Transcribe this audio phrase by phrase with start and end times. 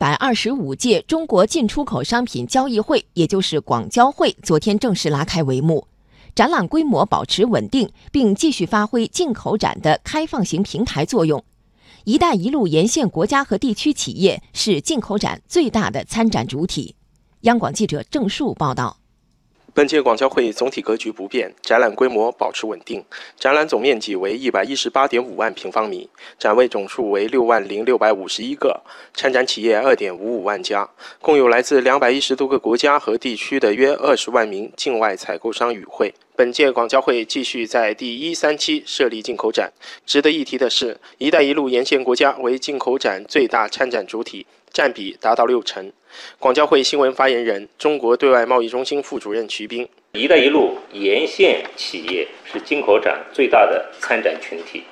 [0.00, 5.86] 百二十五届中国进出口商品交易会，也就是广交会，昨天正式拉开帷幕。
[6.34, 11.44] 展览规模保持稳定，并继续发挥进口展的开放型平台作用。
[12.04, 16.94] “一带一路”沿线国家和地区企业是进口展最大的参展主体。
[17.42, 18.96] 央广记者郑树报道。
[19.72, 23.04] 本届广交会总体格局不变，展览规模保持稳定。
[23.38, 28.80] 展览总面积为一百一十八点五万平方米，展位总数为六万零六百五十一个，
[29.14, 30.88] 参展企业二点五五万家，
[31.20, 36.12] 共有来自两百一十多个国家和地区的约二十万名境外采购商与会。
[36.40, 39.70] 本届广交会继续在第一三期设立进口展。
[40.06, 44.46] 值得一提的是，“一带一路”沿线国家为进口展最大参展主体。
[44.72, 45.92] 占比达到六成。
[46.38, 54.84] 广交会新闻发言人、中国对外贸易中心副主任徐斌：“一带一路”沿线企业是进口展最大的参展群体，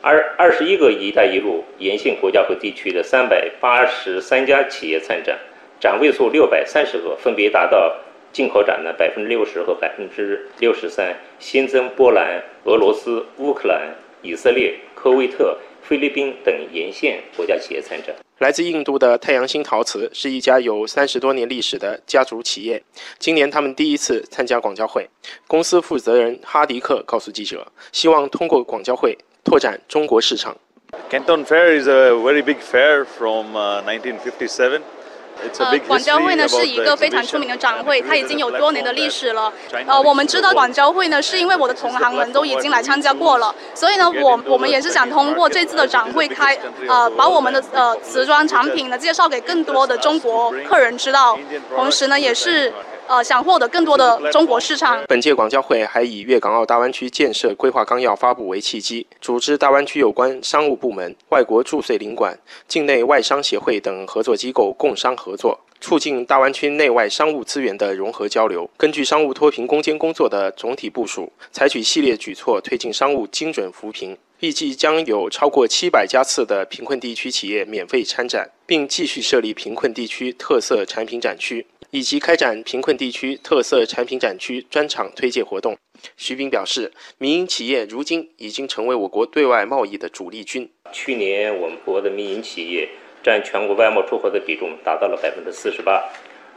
[0.00, 5.38] 而二十一个“一带一路”沿线国家和地区的三百八十三家企业参展，
[5.78, 7.94] 展位数六百三十个，分别达到
[8.36, 18.14] 进口展的百分之六十和百分之六十三，新增波兰、俄罗斯、乌克兰、以色列、科威特、菲律宾等沿线国家企业参展。
[18.40, 22.82] 来自印度的太阳星陶瓷是一家有三十多年历史的家族企业。
[23.18, 25.08] 今年他们第一次参加广交会。
[25.46, 30.54] 公司负责人哈迪克告诉记者：“希望通过广交会拓展中国市场。”
[31.10, 34.82] Canton Fair is a very big fair from 1957.
[35.58, 39.52] 呃，广交会呢是一个非常出名的展会，它已经有多年的历史了。
[39.86, 51.38] 呃，我们知道广交会呢，是因为我的同行们都已经来参加过了，所以呢，我我们也是想通过这次的展会开，呃，把我们的呃瓷砖产品呢介绍给更多的中国客人知道，
[51.74, 52.72] 同时呢，也是。
[53.08, 55.04] 呃，想获得更多的中国市场。
[55.06, 68.68] 本届广交会还以粤港澳大湾区建设规划纲要发布为契机，组织大湾区有关商务部门、外国驻穗领馆、境内外商协会等合作机构共商合作，促进大湾区内外商务资源的融合交流。
[68.76, 74.16] 根据商务脱贫攻坚工作的总体部署，采取系列举措，推进商务精准扶贫。
[74.40, 81.66] 预计将有超过七百家次的贫困地区企业免费参展，并继续设立贫困地区特色产品展区。
[81.90, 85.74] 以及开展贫困地区特色产品展区专场推介活动。
[86.16, 90.68] 徐斌表示，民营企业如今已经成为我国对外贸易的主力军。
[90.92, 92.88] 去年，我们国的民营企业
[93.22, 96.02] 占全国外贸出口的比重达到了百分之四十八，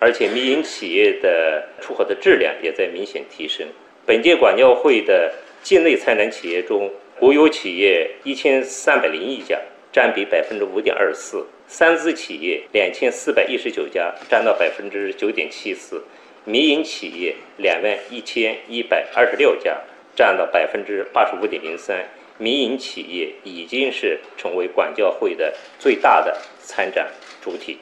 [0.00, 3.66] 而且民营企业的出口的质量也在明显提升。
[4.04, 6.90] 本届广交会的境内参展企业中，
[7.22, 9.56] 国有企业一千三百零一家。
[9.92, 16.02] 占比百分之五点二四，三资企业两千四百一十九家，占到百分之九点七四，
[16.44, 19.78] 民营企业两万一千一百二十六家，
[20.16, 22.04] 占到百分之八十五点零三。
[22.38, 27.06] 民营企业已经是成为管教会的最大的参展
[27.40, 27.78] 主体。